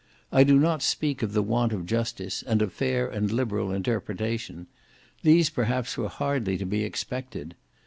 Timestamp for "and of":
2.41-2.73